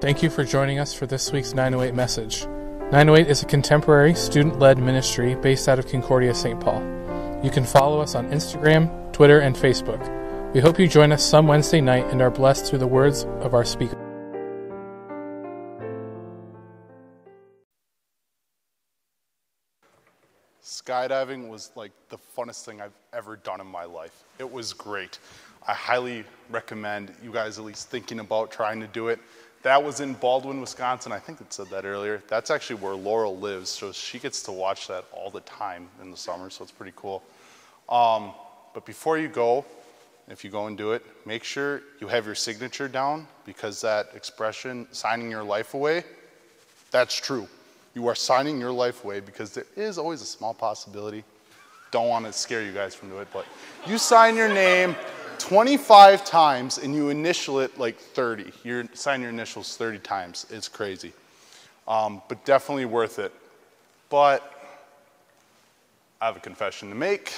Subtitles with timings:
[0.00, 2.46] Thank you for joining us for this week's 908 message.
[2.92, 6.60] 908 is a contemporary, student led ministry based out of Concordia, St.
[6.60, 6.80] Paul.
[7.42, 9.98] You can follow us on Instagram, Twitter, and Facebook.
[10.54, 13.54] We hope you join us some Wednesday night and are blessed through the words of
[13.54, 13.98] our speaker.
[20.62, 24.22] Skydiving was like the funnest thing I've ever done in my life.
[24.38, 25.18] It was great.
[25.66, 29.18] I highly recommend you guys at least thinking about trying to do it.
[29.62, 31.10] That was in Baldwin, Wisconsin.
[31.10, 32.22] I think it said that earlier.
[32.28, 36.10] That's actually where Laurel lives, so she gets to watch that all the time in
[36.10, 37.22] the summer, so it's pretty cool.
[37.88, 38.32] Um,
[38.72, 39.64] but before you go,
[40.28, 44.10] if you go and do it, make sure you have your signature down because that
[44.14, 46.04] expression, signing your life away,
[46.90, 47.48] that's true.
[47.94, 51.24] You are signing your life away because there is always a small possibility.
[51.90, 53.46] Don't want to scare you guys from doing it, but
[53.86, 54.94] you sign your name
[55.38, 58.52] 25 times and you initial it like 30.
[58.64, 60.46] You sign your initials 30 times.
[60.50, 61.12] It's crazy.
[61.86, 63.32] Um, but definitely worth it.
[64.10, 64.52] But
[66.20, 67.32] I have a confession to make.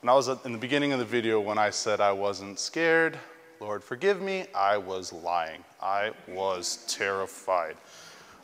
[0.00, 3.18] When I was in the beginning of the video, when I said I wasn't scared,
[3.60, 5.64] Lord forgive me, I was lying.
[5.80, 7.76] I was terrified.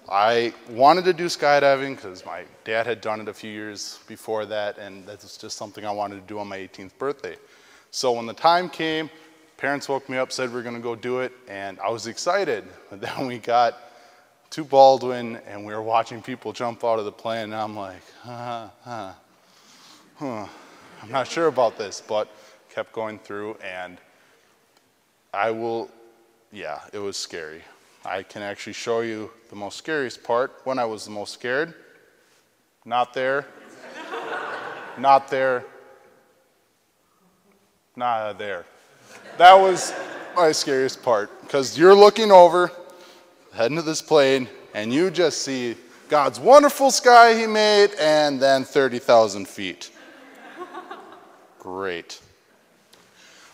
[0.08, 4.46] I wanted to do skydiving because my dad had done it a few years before
[4.46, 7.36] that, and that was just something I wanted to do on my 18th birthday.
[7.90, 9.10] So when the time came,
[9.56, 12.06] parents woke me up, said we are going to go do it, and I was
[12.06, 12.64] excited.
[12.88, 13.78] But then we got
[14.50, 18.02] to Baldwin, and we were watching people jump out of the plane, and I'm like,
[18.22, 19.12] huh, huh,
[20.16, 20.46] huh.
[21.02, 22.28] I'm not sure about this, but
[22.68, 23.98] kept going through, and
[25.32, 25.90] I will,
[26.52, 27.62] yeah, it was scary.
[28.04, 31.74] I can actually show you the most scariest part when I was the most scared.
[32.84, 33.46] Not there.
[34.98, 35.64] not there.
[37.96, 38.66] Not there.
[39.36, 39.92] That was
[40.36, 42.70] my scariest part because you're looking over,
[43.52, 45.74] heading to this plane, and you just see
[46.08, 49.90] God's wonderful sky He made and then 30,000 feet.
[51.58, 52.20] Great.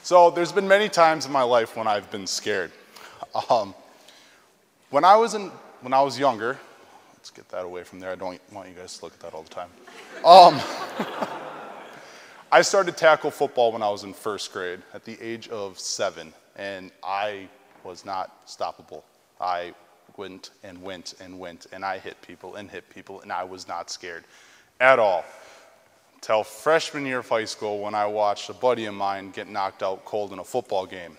[0.02, 2.70] So there's been many times in my life when I've been scared.
[3.50, 3.75] Um,
[4.91, 6.58] when I was in, when I was younger,
[7.14, 8.10] let's get that away from there.
[8.10, 9.70] I don't want you guys to look at that all the time.
[10.25, 10.60] Um,
[12.52, 16.32] I started tackle football when I was in first grade at the age of seven,
[16.54, 17.48] and I
[17.82, 19.02] was not stoppable.
[19.40, 19.74] I
[20.16, 23.66] went and went and went, and I hit people and hit people, and I was
[23.66, 24.24] not scared
[24.78, 25.24] at all.
[26.20, 29.82] Till freshman year of high school when I watched a buddy of mine get knocked
[29.82, 31.18] out cold in a football game.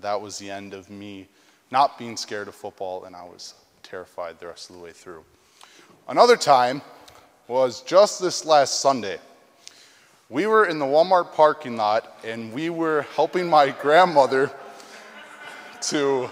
[0.00, 1.28] That was the end of me
[1.70, 5.24] not being scared of football, and I was terrified the rest of the way through.
[6.08, 6.80] Another time
[7.48, 9.18] was just this last Sunday.
[10.30, 14.50] We were in the Walmart parking lot, and we were helping my grandmother
[15.84, 16.28] to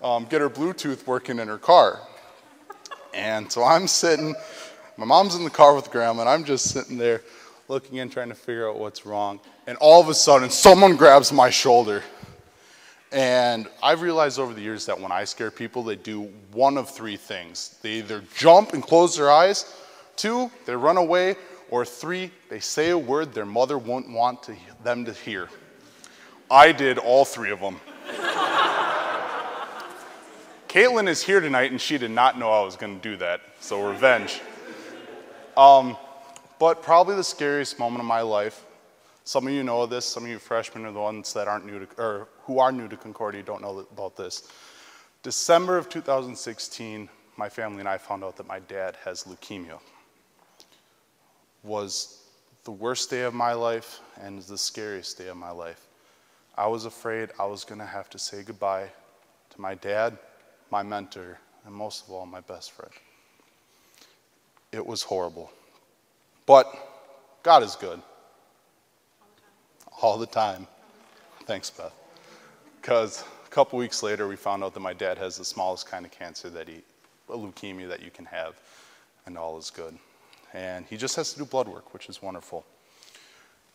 [0.00, 1.98] um, get her Bluetooth working in her car.
[3.12, 4.36] And so I'm sitting,
[4.96, 7.20] my mom's in the car with grandma, and I'm just sitting there
[7.66, 9.40] looking in, trying to figure out what's wrong.
[9.66, 12.04] And all of a sudden, someone grabs my shoulder.
[13.10, 16.88] And I've realized over the years that when I scare people, they do one of
[16.88, 17.76] three things.
[17.82, 19.64] They either jump and close their eyes,
[20.14, 21.34] two, they run away,
[21.72, 25.48] or three, they say a word their mother won't want to, them to hear.
[26.50, 27.80] I did all three of them.
[30.68, 33.40] Caitlin is here tonight, and she did not know I was going to do that,
[33.60, 34.42] so revenge.
[35.56, 35.96] Um,
[36.58, 38.66] but probably the scariest moment of my life
[39.24, 41.86] some of you know this, some of you freshmen are the ones that aren't new
[41.86, 44.48] to, or who are new to Concordia don't know about this.
[45.22, 49.78] December of 2016, my family and I found out that my dad has leukemia.
[51.62, 52.22] Was
[52.64, 55.86] the worst day of my life and the scariest day of my life.
[56.56, 58.88] I was afraid I was going to have to say goodbye
[59.50, 60.18] to my dad,
[60.70, 62.92] my mentor, and most of all, my best friend.
[64.70, 65.50] It was horrible.
[66.46, 66.66] But
[67.42, 68.00] God is good
[70.00, 70.66] all the time.
[71.44, 71.92] Thanks, Beth.
[72.80, 76.04] Because a couple weeks later, we found out that my dad has the smallest kind
[76.04, 76.82] of cancer that he,
[77.28, 78.54] a leukemia that you can have,
[79.26, 79.96] and all is good.
[80.54, 82.64] And he just has to do blood work, which is wonderful.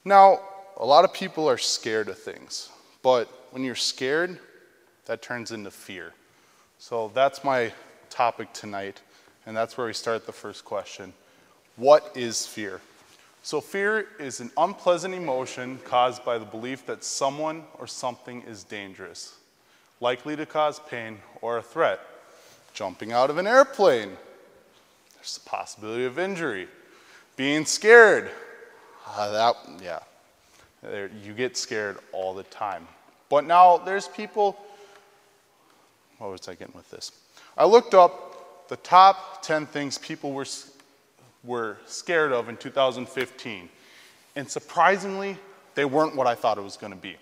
[0.05, 0.39] Now,
[0.77, 2.69] a lot of people are scared of things,
[3.01, 4.39] but when you're scared,
[5.05, 6.13] that turns into fear.
[6.77, 7.73] So that's my
[8.09, 9.01] topic tonight,
[9.45, 11.13] and that's where we start the first question
[11.75, 12.81] What is fear?
[13.41, 18.63] So, fear is an unpleasant emotion caused by the belief that someone or something is
[18.63, 19.35] dangerous,
[20.01, 21.99] likely to cause pain or a threat.
[22.73, 24.17] Jumping out of an airplane,
[25.27, 26.69] there's the possibility of injury.
[27.35, 28.31] Being scared,
[29.05, 29.99] uh, that, yeah,
[30.81, 32.87] there, you get scared all the time.
[33.27, 34.57] But now there's people
[36.17, 37.11] what was I getting with this?
[37.57, 40.47] I looked up the top 10 things people were,
[41.43, 43.69] were scared of in 2015.
[44.35, 45.37] And surprisingly,
[45.75, 47.17] they weren't what I thought it was going to be.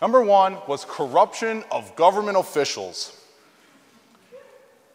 [0.00, 3.21] Number one was corruption of government officials.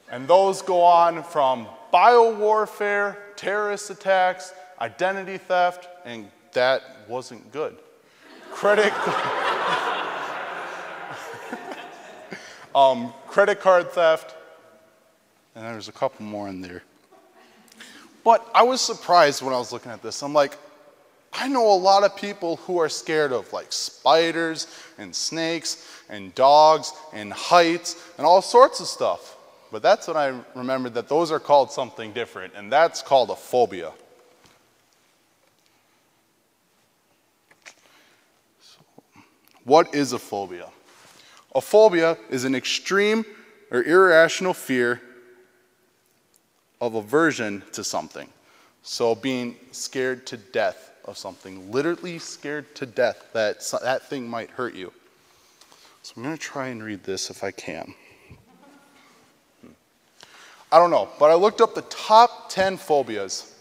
[0.10, 7.76] And those go on from biowarfare, terrorist attacks, identity theft, and that wasn't good.
[8.52, 8.94] Credit,
[12.76, 14.36] um, credit card theft,
[15.56, 16.84] and there's a couple more in there.
[18.24, 20.22] But I was surprised when I was looking at this.
[20.22, 20.58] I'm like,
[21.34, 24.68] I know a lot of people who are scared of like spiders
[24.98, 29.37] and snakes and dogs and heights and all sorts of stuff.
[29.72, 33.36] But that's when I remembered that those are called something different, and that's called a
[33.36, 33.92] phobia.
[38.62, 38.80] So,
[39.66, 40.70] what is a phobia?
[41.54, 43.26] A phobia is an extreme
[43.72, 45.02] or irrational fear
[46.80, 48.30] of aversion to something.
[48.84, 54.50] So, being scared to death of something, literally scared to death that that thing might
[54.52, 54.94] hurt you.
[56.04, 57.94] So, I'm going to try and read this if I can.
[60.72, 63.56] I don't know, but I looked up the top 10 phobias,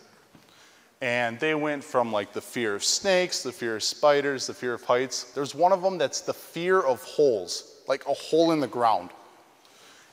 [1.00, 4.74] and they went from like the fear of snakes, the fear of spiders, the fear
[4.74, 5.24] of heights.
[5.32, 9.10] There's one of them that's the fear of holes, like a hole in the ground.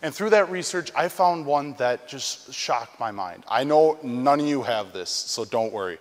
[0.04, 3.44] And through that research, I found one that just shocked my mind.
[3.48, 5.98] I know none of you have this, so don't worry.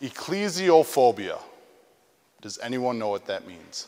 [0.00, 1.38] Ecclesiophobia.
[2.40, 3.86] Does anyone know what that means?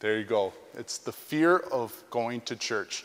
[0.00, 0.52] There you go.
[0.74, 3.04] It's the fear of going to church.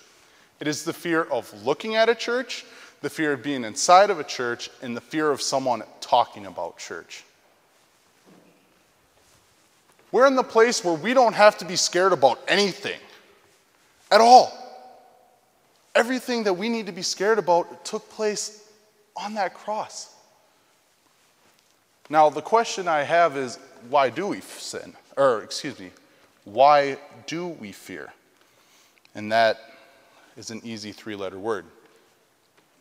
[0.59, 2.65] It is the fear of looking at a church,
[3.01, 6.77] the fear of being inside of a church, and the fear of someone talking about
[6.77, 7.23] church.
[10.11, 12.99] We're in the place where we don't have to be scared about anything
[14.09, 14.53] at all.
[15.93, 18.65] Everything that we need to be scared about took place
[19.15, 20.13] on that cross.
[22.09, 23.57] Now, the question I have is
[23.89, 24.93] why do we sin?
[25.17, 25.91] Or, excuse me,
[26.43, 26.97] why
[27.27, 28.13] do we fear?
[29.15, 29.59] And that
[30.37, 31.65] is an easy three letter word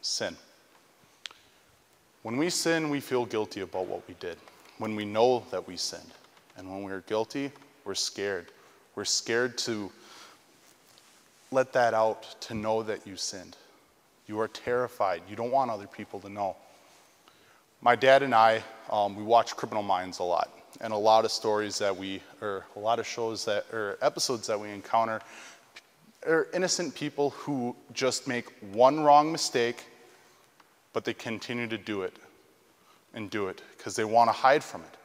[0.01, 0.37] sin.
[2.23, 4.39] When we sin, we feel guilty about what we did.
[4.79, 6.13] When we know that we sinned.
[6.57, 7.51] And when we're guilty,
[7.85, 8.47] we're scared.
[8.95, 9.91] We're scared to
[11.51, 13.57] let that out, to know that you sinned.
[14.27, 15.23] You are terrified.
[15.29, 16.57] You don't want other people to know.
[17.83, 20.51] My dad and I, um, we watch Criminal Minds a lot.
[20.81, 24.47] And a lot of stories that we, or a lot of shows that, or episodes
[24.49, 25.21] that we encounter,
[26.27, 29.85] are innocent people who just make one wrong mistake,
[30.93, 32.17] but they continue to do it
[33.15, 34.97] and do it because they want to hide from it.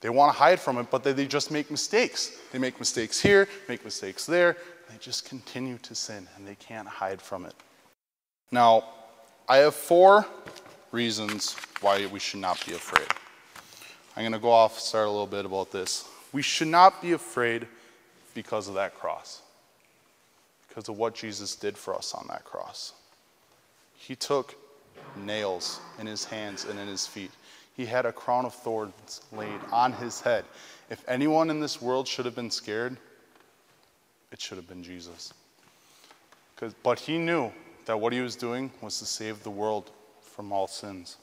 [0.00, 2.38] They want to hide from it, but they, they just make mistakes.
[2.52, 4.56] They make mistakes here, make mistakes there.
[4.88, 7.54] They just continue to sin and they can't hide from it.
[8.50, 8.84] Now,
[9.48, 10.26] I have four
[10.90, 13.06] reasons why we should not be afraid.
[14.16, 16.08] I'm going to go off, start a little bit about this.
[16.32, 17.66] We should not be afraid
[18.34, 19.42] because of that cross
[20.70, 22.94] because of what Jesus did for us on that cross.
[23.94, 24.54] He took
[25.14, 27.32] nails in his hands and in his feet.
[27.76, 30.44] He had a crown of thorns laid on his head.
[30.88, 32.96] If anyone in this world should have been scared,
[34.32, 35.34] it should have been Jesus.
[36.82, 37.52] But he knew
[37.86, 39.90] that what he was doing was to save the world
[40.22, 41.16] from all sins.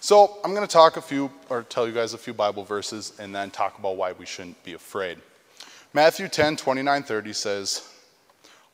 [0.00, 3.12] So I'm going to talk a few, or tell you guys a few Bible verses,
[3.18, 5.18] and then talk about why we shouldn't be afraid.
[5.92, 7.92] Matthew 10, 29, 30 says,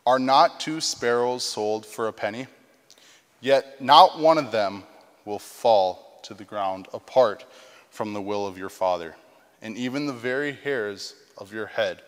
[0.07, 2.47] are not two sparrows sold for a penny?
[3.41, 4.85] Yet not one of them
[5.25, 7.45] will fall to the ground apart
[7.91, 9.15] from the will of your Father.
[9.63, 12.03] And even the very hairs of your head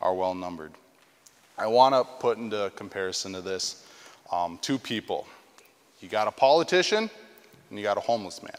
[0.00, 0.72] are well numbered.
[1.58, 3.86] I want to put into comparison to this
[4.30, 5.26] um, two people.
[6.00, 7.10] You got a politician
[7.70, 8.56] and you got a homeless man.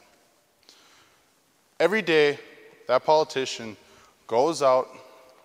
[1.80, 2.40] Every day,
[2.88, 3.78] that politician
[4.26, 4.88] goes out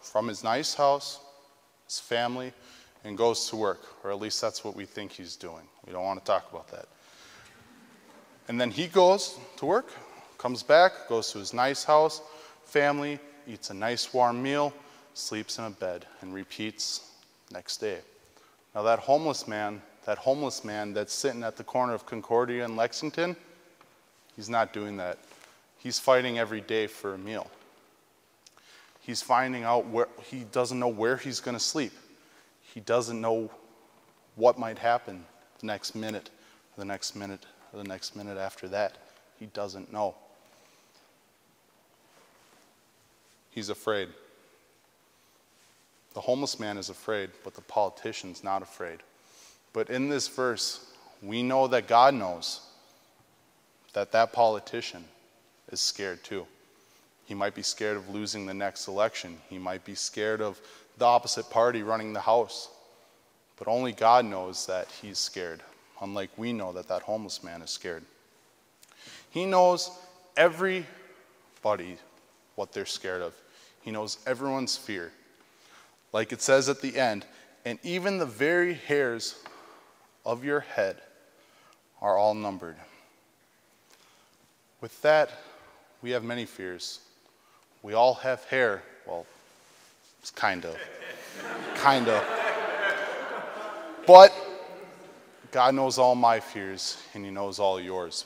[0.01, 1.21] from his nice house,
[1.87, 2.53] his family,
[3.04, 5.64] and goes to work, or at least that's what we think he's doing.
[5.87, 6.87] We don't want to talk about that.
[8.49, 9.88] And then he goes to work,
[10.38, 12.23] comes back, goes to his nice house,
[12.64, 14.73] family, eats a nice warm meal,
[15.14, 17.11] sleeps in a bed, and repeats
[17.52, 17.99] next day.
[18.75, 22.76] Now that homeless man, that homeless man that's sitting at the corner of Concordia and
[22.76, 23.37] Lexington,
[24.35, 25.18] he's not doing that.
[25.78, 27.50] He's fighting every day for a meal.
[29.00, 31.92] He's finding out where he doesn't know where he's going to sleep.
[32.73, 33.50] He doesn't know
[34.37, 35.25] what might happen
[35.61, 36.31] the next minute,
[36.76, 38.97] the next minute, the next minute after that.
[39.38, 40.14] He doesn't know.
[43.50, 44.09] He's afraid.
[46.14, 49.00] The homeless man is afraid, but the politician's not afraid.
[49.73, 52.61] But in this verse, we know that God knows
[53.93, 55.05] that that politician
[55.71, 56.47] is scared too.
[57.26, 59.38] He might be scared of losing the next election.
[59.49, 60.61] He might be scared of
[60.99, 62.69] the opposite party running the House.
[63.59, 65.61] But only God knows that he's scared,
[66.01, 68.03] unlike we know that that homeless man is scared.
[69.31, 69.91] He knows
[70.37, 71.97] everybody
[72.55, 73.35] what they're scared of,
[73.81, 75.13] He knows everyone's fear.
[76.13, 77.25] Like it says at the end,
[77.65, 79.37] and even the very hairs
[80.27, 80.97] of your head
[82.01, 82.77] are all numbered.
[84.81, 85.31] With that,
[86.03, 87.01] we have many fears.
[87.83, 88.83] We all have hair.
[89.07, 89.27] Well,
[90.23, 90.76] it's kind of.
[91.75, 92.25] kind of.
[94.07, 94.33] But
[95.50, 98.25] God knows all my fears, and He knows all yours.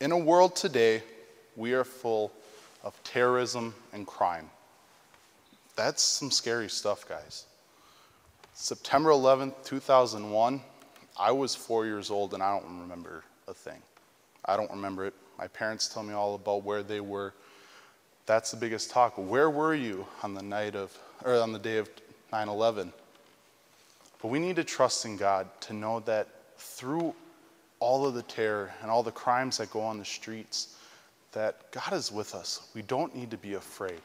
[0.00, 1.02] In a world today,
[1.56, 2.32] we are full
[2.84, 4.48] of terrorism and crime.
[5.76, 7.46] That's some scary stuff, guys.
[8.54, 10.60] September 11th, 2001,
[11.18, 13.80] I was four years old and I don't remember a thing.
[14.44, 15.14] I don't remember it.
[15.38, 17.32] My parents tell me all about where they were.
[18.26, 19.14] That's the biggest talk.
[19.16, 21.90] Where were you on the night of, or on the day of
[22.32, 22.92] 9 11?
[24.20, 27.14] But we need to trust in God to know that through
[27.80, 30.76] all of the terror and all the crimes that go on the streets,
[31.32, 32.68] that God is with us.
[32.74, 34.00] We don't need to be afraid.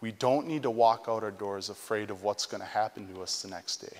[0.00, 3.22] We don't need to walk out our doors afraid of what's going to happen to
[3.22, 3.96] us the next day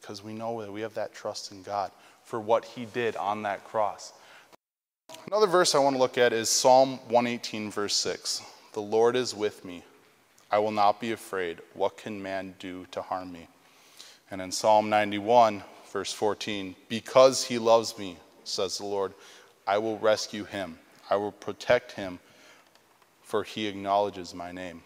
[0.00, 1.90] because we know that we have that trust in God
[2.24, 4.12] for what He did on that cross.
[5.28, 8.42] Another verse I want to look at is Psalm 118, verse 6.
[8.72, 9.84] The Lord is with me.
[10.50, 11.58] I will not be afraid.
[11.74, 13.48] What can man do to harm me?
[14.30, 15.62] And in Psalm 91,
[15.92, 19.12] verse 14, because he loves me, says the Lord.
[19.66, 20.78] I will rescue him,
[21.10, 22.18] I will protect him,
[23.22, 24.82] for he acknowledges my name.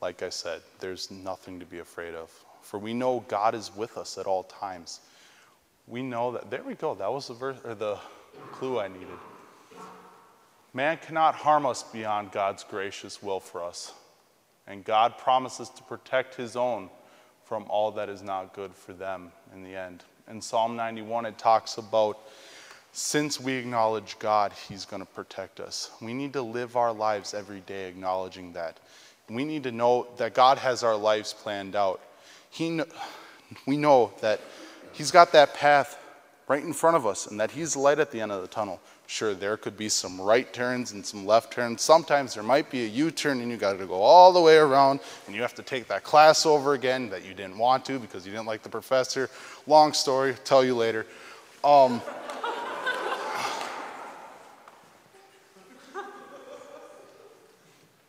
[0.00, 2.30] Like I said, there's nothing to be afraid of,
[2.62, 5.00] for we know God is with us at all times.
[5.86, 6.50] We know that.
[6.50, 6.94] There we go.
[6.94, 7.98] That was the verse or the
[8.52, 9.08] clue I needed.
[10.74, 13.92] Man cannot harm us beyond God's gracious will for us.
[14.66, 16.90] And God promises to protect his own
[17.44, 21.38] from all that is not good for them in the end in Psalm 91, it
[21.38, 22.18] talks about
[22.92, 25.90] since we acknowledge God, He's going to protect us.
[26.00, 28.78] We need to live our lives every day acknowledging that.
[29.28, 32.00] We need to know that God has our lives planned out.
[32.50, 32.80] He,
[33.66, 34.40] we know that
[34.92, 35.98] He's got that path
[36.48, 38.80] right in front of us and that He's light at the end of the tunnel.
[39.10, 41.80] Sure, there could be some right turns and some left turns.
[41.80, 44.58] Sometimes there might be a U turn and you got to go all the way
[44.58, 47.98] around and you have to take that class over again that you didn't want to
[47.98, 49.30] because you didn't like the professor.
[49.66, 51.06] Long story, tell you later.
[51.64, 52.02] Um,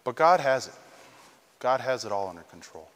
[0.03, 0.73] but God has it.
[1.59, 2.89] God has it all under control.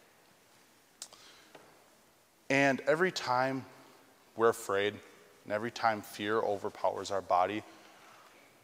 [2.50, 3.64] And every time
[4.36, 4.94] we're afraid,
[5.46, 7.64] and every time fear overpowers our body,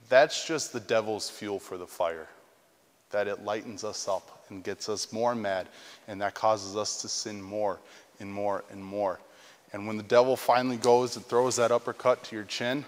[0.07, 2.27] that's just the devil's fuel for the fire.
[3.11, 5.67] That it lightens us up and gets us more mad,
[6.07, 7.79] and that causes us to sin more
[8.19, 9.19] and more and more.
[9.73, 12.85] And when the devil finally goes and throws that uppercut to your chin,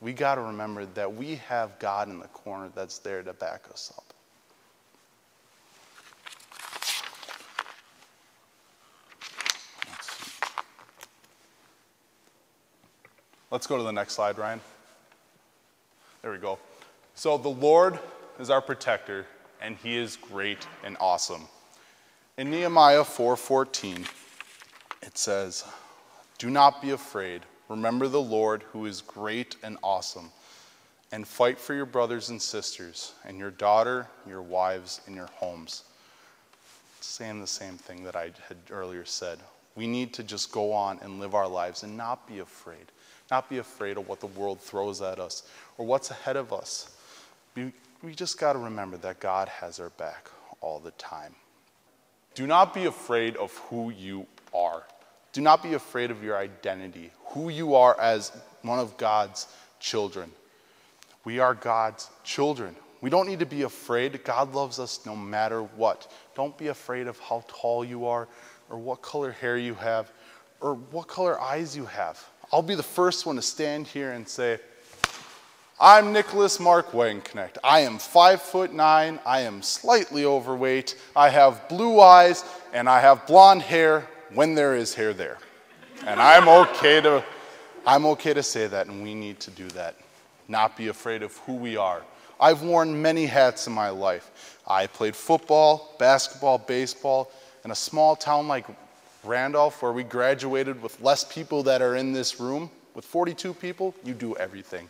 [0.00, 3.64] we got to remember that we have God in the corner that's there to back
[3.70, 4.04] us up.
[13.50, 14.60] Let's go to the next slide, Ryan.
[16.22, 16.58] There we go.
[17.14, 17.98] So the Lord
[18.40, 19.26] is our protector,
[19.60, 21.48] and he is great and awesome.
[22.36, 24.06] In Nehemiah 4:14,
[25.00, 25.64] it says,
[26.38, 27.46] "Do not be afraid.
[27.68, 30.32] Remember the Lord who is great and awesome,
[31.12, 35.84] and fight for your brothers and sisters, and your daughter, your wives, and your homes."
[37.00, 39.40] Saying the same thing that I had earlier said.
[39.76, 42.90] We need to just go on and live our lives and not be afraid.
[43.30, 45.42] Not be afraid of what the world throws at us
[45.76, 46.96] or what's ahead of us.
[47.54, 50.30] We, we just got to remember that God has our back
[50.60, 51.34] all the time.
[52.34, 54.84] Do not be afraid of who you are.
[55.32, 58.32] Do not be afraid of your identity, who you are as
[58.62, 59.46] one of God's
[59.80, 60.32] children.
[61.24, 62.74] We are God's children.
[63.00, 64.24] We don't need to be afraid.
[64.24, 66.10] God loves us no matter what.
[66.34, 68.26] Don't be afraid of how tall you are,
[68.70, 70.10] or what color hair you have,
[70.60, 72.24] or what color eyes you have.
[72.52, 74.58] I'll be the first one to stand here and say,
[75.78, 77.58] I'm Nicholas Mark Wagenknecht.
[77.62, 79.20] I am five foot nine.
[79.24, 80.96] I am slightly overweight.
[81.14, 85.38] I have blue eyes and I have blonde hair when there is hair there.
[86.06, 87.22] And I'm okay to,
[87.86, 89.96] I'm okay to say that, and we need to do that.
[90.48, 92.02] not be afraid of who we are.
[92.40, 94.58] I've worn many hats in my life.
[94.66, 97.30] I played football, basketball, baseball
[97.64, 98.66] in a small town like
[99.24, 102.70] Randolph, where we graduated with less people that are in this room.
[102.94, 104.88] With 42 people, you do everything.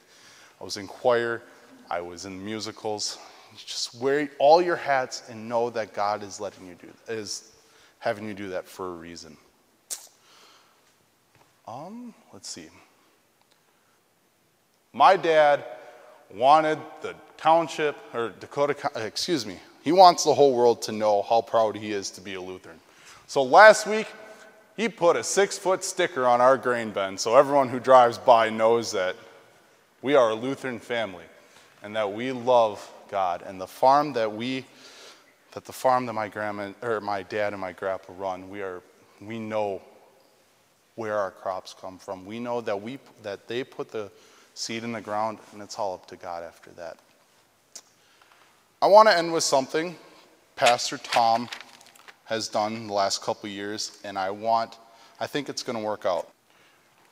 [0.61, 1.43] I was in choir,
[1.91, 3.19] I was in musicals.
[3.57, 7.53] Just wear all your hats and know that God is letting you do is
[7.99, 9.37] having you do that for a reason.
[11.67, 12.69] Um, let's see.
[14.93, 15.65] My dad
[16.35, 21.41] wanted the township or Dakota, excuse me, he wants the whole world to know how
[21.41, 22.81] proud he is to be a Lutheran.
[23.29, 24.07] So last week,
[24.75, 28.49] he put a six foot sticker on our grain bin so everyone who drives by
[28.49, 29.17] knows that
[30.01, 31.27] we are a Lutheran family
[31.83, 33.43] and that we love God.
[33.45, 34.65] And the farm that we,
[35.53, 38.81] that the farm that my grandma, or my dad and my grandpa run, we are,
[39.21, 39.83] we know
[40.95, 42.25] where our crops come from.
[42.25, 44.11] We know that we, that they put the
[44.55, 46.97] seed in the ground and it's all up to God after that.
[48.81, 49.97] I want to end with something
[50.57, 51.51] Pastor Tom
[52.29, 54.79] has done the last couple years, and I want,
[55.19, 56.29] I think it's to work out.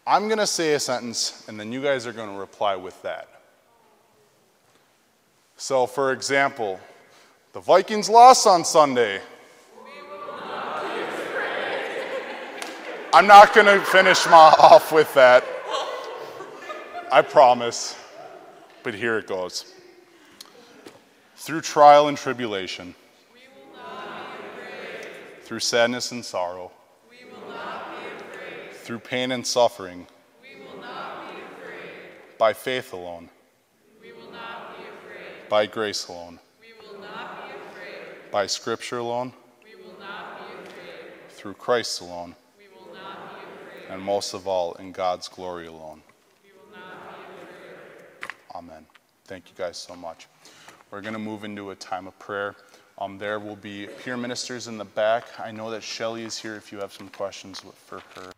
[0.06, 3.28] I'm to say a sentence, and then you guys are to reply with that.
[5.56, 6.78] So, for example,
[7.54, 9.20] the Vikings lost on Sunday.
[13.14, 15.42] I'm not going to finish my off with that.
[17.11, 17.96] I promise.
[18.82, 19.73] But here it goes.
[21.37, 22.94] Through trial and tribulation,
[25.46, 26.72] through sadness and sorrow,
[27.08, 28.72] We will not be afraid.
[28.74, 30.08] through pain and suffering,
[30.42, 32.36] We will not be afraid.
[32.36, 33.30] by faith alone,
[34.02, 35.48] We will not be afraid.
[35.48, 38.30] by grace alone, We will not be afraid.
[38.32, 41.28] by scripture alone, We will not be afraid.
[41.30, 43.44] through Christ alone, We will not be
[43.78, 43.90] afraid.
[43.92, 46.02] and most of all, in God's glory alone.
[46.42, 48.32] We will not be afraid.
[48.52, 48.84] Amen.
[49.26, 50.26] Thank you guys so much.
[50.90, 52.56] We're going to move into a time of prayer.
[52.98, 55.24] Um, there will be peer ministers in the back.
[55.38, 58.32] I know that Shelly is here if you have some questions for her.